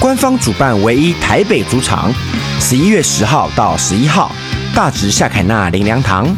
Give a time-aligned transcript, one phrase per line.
[0.00, 2.12] 官方主办唯一台北主场，
[2.60, 4.30] 十一月十号到十一号，
[4.72, 6.28] 大直夏凯纳灵粮堂。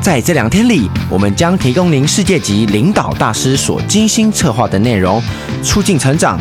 [0.00, 5.22] 在这两天里，我们将提供您世界级领导大师所精心策划的内容，
[5.62, 6.40] 促进成长，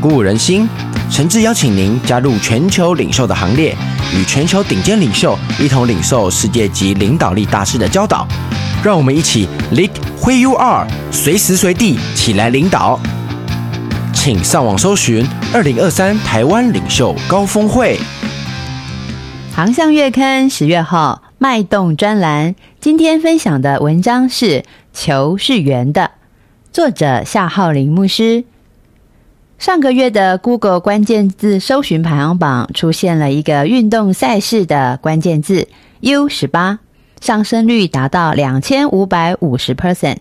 [0.00, 0.68] 鼓舞人心。
[1.10, 3.76] 诚挚邀请您加入全球领袖的行列，
[4.14, 8.26] 与全球顶尖领袖一同领受世界级领导力大师的教导。
[8.80, 13.00] 让我们一起 lead where you are，随时随地起来领导。
[14.26, 17.96] 请上网搜寻二零二三台湾领袖高峰会。
[19.54, 26.02] 航向月刊十月号脉动专栏，今天分享的文章是《球是圆的》，
[26.72, 28.42] 作者夏浩林牧师。
[29.60, 35.68] 上个月的 Google 关键字搜寻排行榜出现了一个运动赛事的关键字
[36.00, 36.80] U 十八，
[37.20, 40.16] 上升率达到两千五百五十 percent。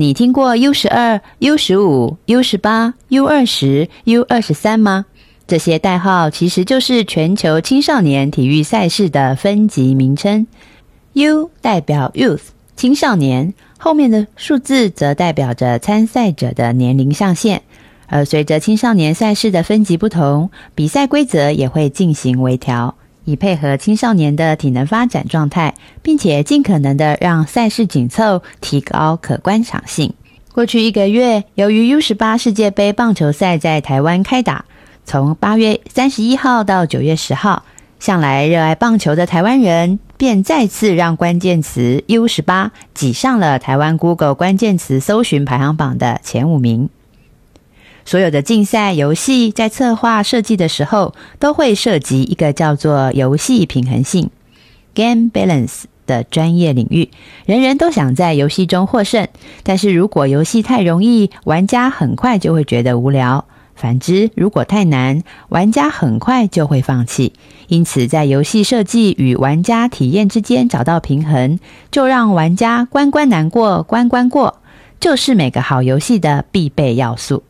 [0.00, 5.06] 你听过 U 十二、U 十五、U 十八、U 二十、U 二十三吗？
[5.48, 10.46] 这些代号其实就是全球青少年体育赛事的分级名称。
[11.14, 12.42] U 代表 Youth
[12.76, 17.62] 青少年，后面的数字则代表着参赛者的年龄上限。
[18.06, 22.94] 而随着青少年赛事的分级不同，比赛规则也会进行微调。
[23.28, 30.14] 以配合青少年的体能发展状态，并且尽可能的让赛事紧凑，提高可观赏性。
[30.54, 34.64] 过去一个月，由于 U 十八世界杯棒球赛在台湾开打，
[35.04, 37.64] 从八月三十一号到九月十号，
[38.00, 46.88] 向来热爱棒球的台湾人便再次让关键词 U 十八挤上了台湾 Google 关键词搜寻排行榜的前五名。
[48.08, 54.30] 所有的竞赛游戏在策划设计的时候，都会涉及一个叫做游戏平衡性
[54.94, 57.10] （game balance） 的专业领域。
[57.44, 59.28] 人人都想在游戏中获胜，
[59.62, 63.44] 但是如果游戏太容易，玩家很快就会觉得无聊；
[63.76, 67.34] 反之，如果太难，玩家很快就会放弃。
[67.66, 71.60] 因此，在游戏设计与玩家体验之间找到平衡，
[71.90, 74.62] 就让玩家关关难过关关过，
[74.98, 77.42] 就是每个好游戏的必备要素。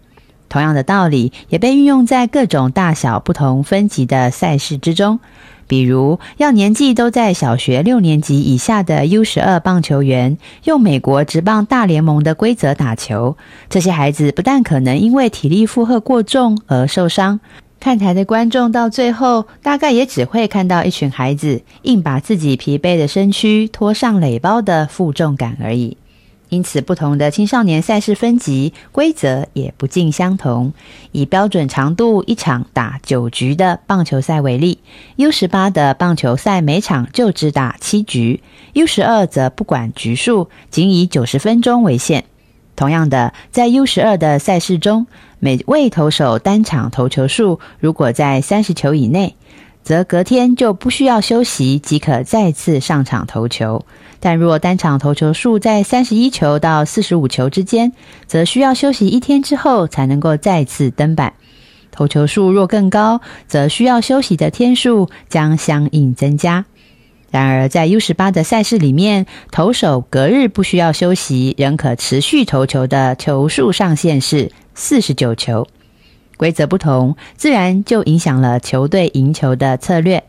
[0.48, 5.20] 同样的道理也被运用在各种大小不同分级的赛事之中，
[5.66, 13.36] 比如要年纪都在小学六年级以下的 U 十二棒球员用美国职棒大联盟的规则打球，
[13.68, 17.40] 这些孩子不但可能因为体力负荷过重而受伤，
[17.78, 25.96] 看台的观众到最后大概也只会看到一群孩子硬把自己疲惫的身躯拖上垒包的负重感而已。
[26.48, 30.72] 因此，不同的青少年赛事分级规则也不尽相同。
[31.12, 34.78] 以标准长度一场打九局的棒球赛为例
[35.16, 38.40] ，U 十八的棒球赛每场就只打七局
[38.72, 42.24] ，U 十二则不管局数，仅以九十分钟为限。
[42.74, 45.06] 同样的，在 U 十二的赛事中，
[45.40, 49.34] 每位投手单场投球数如果在三十球以内，
[49.88, 53.86] 则隔天就不需要休息，即可再次上场投球。
[54.20, 57.90] 但若单场投球数在三十一球到四十五球之间，
[58.26, 61.32] 则需要休息一天之后才能够再次登板。
[61.90, 66.66] 投球数若更高，则需要休息的天数将相应增加。
[67.30, 75.66] 然而，在 U 十八的赛事里面，投手隔日不需要休息，仍可持续投球的球数上限是四十九球。
[76.38, 80.24] 规则不同，自然就影响了球队赢球的策略。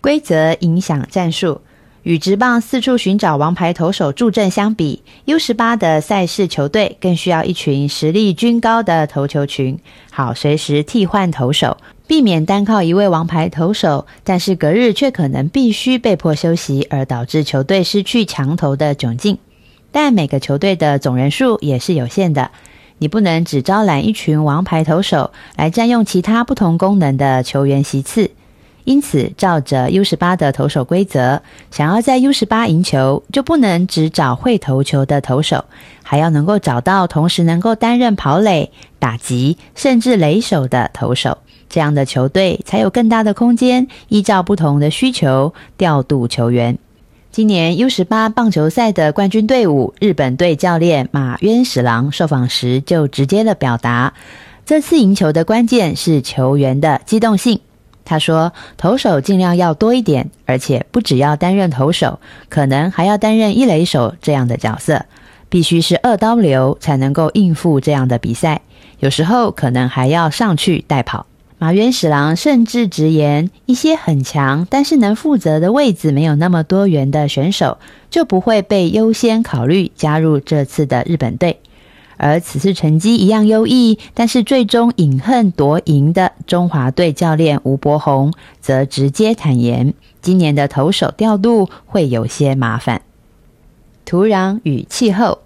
[0.00, 1.60] 规则影响战术。
[2.02, 9.78] 与职棒四处寻找王牌投手助阵相比，U 十八的赛事球队更需要一群实力均高的投球群，
[10.10, 19.36] 好随时替换投手，避免单靠一位王牌投手，但是隔日却可能必须被迫休息，而导致球队失去强投的窘境。
[19.92, 22.50] 但每个球队的总人数也是有限的，
[23.00, 28.30] 你不能只招揽一群王牌投手来占用其他不同功能的球员席次。
[28.84, 35.64] 因此，照着 U 十八的投手规则，想要在 U 十八赢球，就不能只找会投球的投手，
[36.02, 41.38] 还要能够找到同时能够担任跑垒、打击，甚至垒手的投手。
[41.68, 46.78] 这样的球队才有更大的空间，依照不同的需求调度球员。
[47.32, 54.14] 今年 U 十八棒球赛的冠军队伍日本队教练马渊史郎受访时就直接的表达，
[54.66, 57.60] 这次赢球的关键是球员的机动性。
[58.04, 62.18] 他说，投手尽量要多一点，而且不只要担任投手，
[62.48, 65.06] 可能还要担任一垒手这样的角色，
[65.48, 68.62] 必须是二刀流才能够应付这样的比赛。
[68.98, 71.26] 有时候可能还要上去带跑。
[71.62, 77.76] 马原史郎甚至直言，一些很强但是能负责的位置没有那么多元的选手，
[78.08, 81.60] 就不会被优先考虑加入这次的日本队。
[82.16, 89.92] 而此次成绩一样优异，但是最终饮恨夺银的中华队教练吴伯宏，则直接坦言，
[90.22, 93.02] 今年的投手调度会有些麻烦。
[94.06, 95.40] 土壤与气候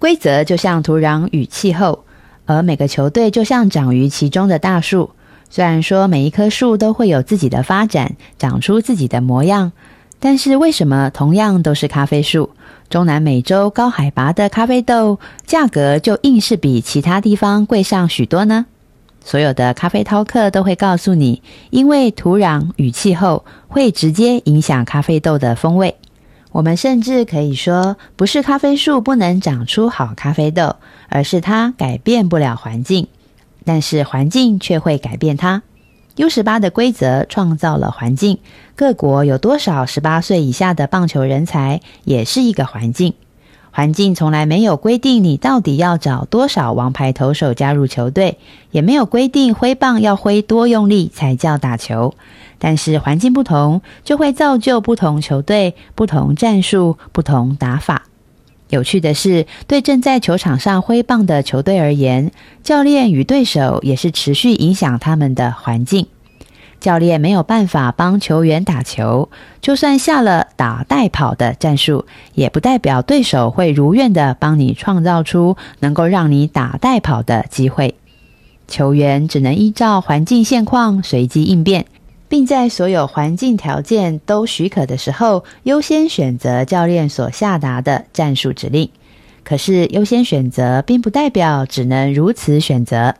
[0.00, 2.04] 规则就像土壤与气候，
[2.46, 5.10] 而每个球队就像长于其中的大树。
[5.54, 9.72] 虽然说每一棵树都会有自己的发展，长出自己的模样，
[10.18, 12.48] 但是为什么同样都是咖啡树，
[12.88, 18.64] 中南美洲高海拔的咖啡豆价格就硬是比其他地方贵上许多呢？
[19.22, 25.96] 所有的咖啡饕客都会告诉你，因为土壤与气候会直接影响咖啡豆的风味。
[26.52, 30.76] 我们甚至可以说，不是咖啡树不能长出好咖啡豆，
[31.10, 33.06] 而是它改变不了环境。
[33.64, 35.62] 但是环境却会改变它。
[36.16, 38.38] U 十八的规则创造了环境，
[38.76, 43.14] 各国有多少十八岁以下的棒球人才，也是一个环境。
[43.70, 48.36] 环境从来没有规定你到底要找多少王牌投手加入球队，
[48.70, 52.14] 也没有规定挥棒要挥多用力才叫打球。
[52.58, 58.02] 但是环境不同，就会造就不同球队、不同战术、不同打法。
[58.72, 62.32] 有趣的是，对正在球场上挥棒的球队而言，
[62.62, 66.06] 教练与对手也是持续影响他们的环境。
[66.80, 69.28] 教练没有办法帮球员打球，
[69.60, 77.94] 就算下了打带跑的战术，也不代表对手会如愿的帮你创造出能够让你打带跑的机会。
[78.68, 81.84] 球员只能依照环境现况随机应变。
[82.32, 88.88] 并在所有环境条件都许可的时候，优先选择教练所下达的战术指令。
[89.44, 93.16] 可是，优先选择并不代表只能如此选择。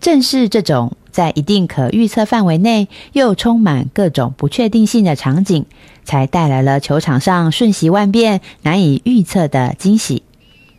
[0.00, 5.64] 正是这种在一定可预测范围内又充满各种不确定性的场景，
[6.02, 10.24] 才带来了球场上瞬息万变、难以预测的惊喜。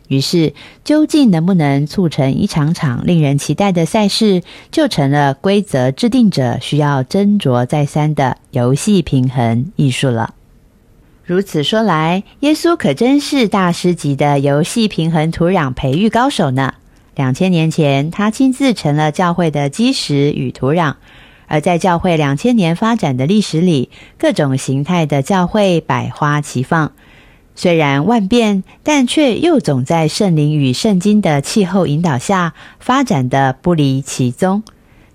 [0.08, 0.52] 于是，
[0.84, 10.34] 究竟能不能促成一场场令人期待的赛事，就成了规则制定者需要斟酌再三的游戏平衡艺术了。
[11.24, 16.74] 如此说来，耶稣可真是大师级的游戏平衡土壤培育高手呢。
[17.14, 20.96] 两千年前，他亲自成了教会的基石与土壤，
[21.46, 26.92] 而在教会两千年发展的历史里，各种形态的教会百花齐放。
[27.56, 34.62] 虽然万变，但却又总在圣灵与圣经的气候引导下发展的不离其宗。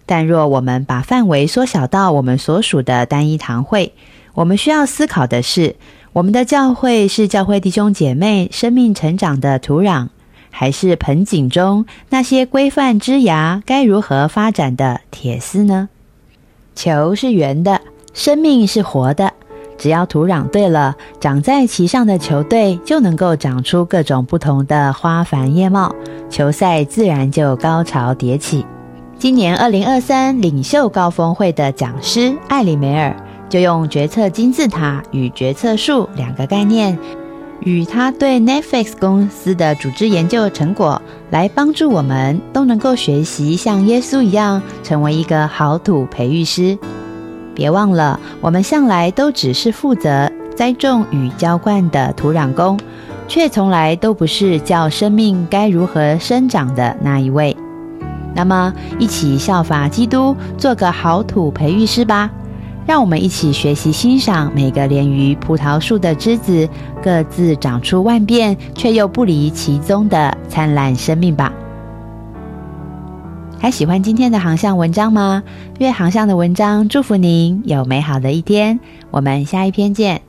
[0.06, 3.94] 但若我们把范围缩小到我们所属的单一堂会，
[4.34, 5.76] 我们需要思考的是：
[6.14, 10.08] 我们的教会是教会弟兄姐妹生命成长的土壤，
[10.50, 15.90] 还是盆景中那些规范枝芽该如何发展的铁丝呢？
[16.74, 17.82] 球是圆的，
[18.14, 19.34] 生命是活的。
[19.80, 25.96] 只要土壤对了，长在其上的球队就能够长出各种不同的花繁叶茂，
[26.30, 28.66] 球赛自然就高潮迭起。
[29.18, 33.16] 今年二零二三领袖高峰会的讲师艾里梅尔
[33.50, 36.98] 就用决策金字塔与决策树两个概念，
[37.62, 46.78] 与他对 Netflix 公司的组织研究成果，来帮助我们都能够学习像耶稣一样，成为一个好土培育师。
[47.60, 52.80] 别忘了，我们向来都只是负责栽种与浇灌的土壤工，
[53.28, 57.58] 却从来都不是叫生命该如何生长的那一位。
[58.34, 62.30] 那么，一起效法基督，做个好土培育师吧。
[62.86, 66.68] 让我们一起学习欣赏每个连于葡萄树的枝子，
[67.04, 71.52] 各自长出万变却又不离其宗的灿烂生命吧。
[73.62, 75.44] 还喜欢今天的航向文章吗？
[75.80, 78.80] 月航向的文章，祝福您有美好的一天。
[79.12, 80.29] 我们下一篇见。